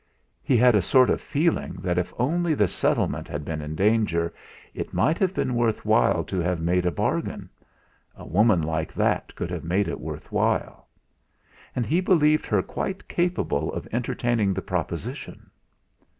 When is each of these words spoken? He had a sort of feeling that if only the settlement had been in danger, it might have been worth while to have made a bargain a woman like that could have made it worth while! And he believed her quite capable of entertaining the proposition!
He 0.41 0.57
had 0.57 0.73
a 0.73 0.81
sort 0.81 1.11
of 1.11 1.21
feeling 1.21 1.73
that 1.73 1.99
if 1.99 2.11
only 2.17 2.55
the 2.55 2.67
settlement 2.67 3.27
had 3.27 3.45
been 3.45 3.61
in 3.61 3.75
danger, 3.75 4.33
it 4.73 4.95
might 4.95 5.19
have 5.19 5.31
been 5.31 5.53
worth 5.53 5.85
while 5.85 6.23
to 6.23 6.39
have 6.39 6.59
made 6.59 6.87
a 6.87 6.91
bargain 6.91 7.51
a 8.15 8.25
woman 8.25 8.63
like 8.63 8.91
that 8.95 9.35
could 9.35 9.51
have 9.51 9.63
made 9.63 9.87
it 9.87 9.99
worth 9.99 10.31
while! 10.31 10.87
And 11.75 11.85
he 11.85 12.01
believed 12.01 12.47
her 12.47 12.63
quite 12.63 13.07
capable 13.07 13.71
of 13.73 13.87
entertaining 13.91 14.55
the 14.55 14.63
proposition! 14.63 15.51